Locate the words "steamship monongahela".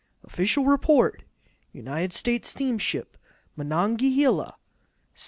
2.49-4.55